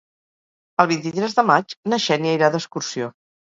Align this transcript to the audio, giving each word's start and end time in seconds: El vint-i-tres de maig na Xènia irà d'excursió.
El 0.83 0.89
vint-i-tres 0.91 1.35
de 1.41 1.43
maig 1.51 1.77
na 1.93 2.01
Xènia 2.07 2.35
irà 2.39 2.51
d'excursió. 2.57 3.13